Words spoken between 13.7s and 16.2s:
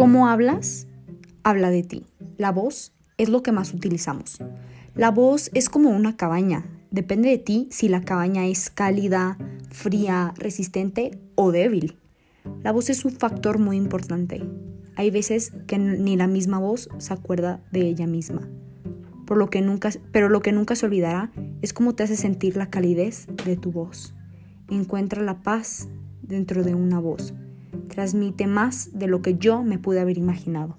importante. Hay veces que ni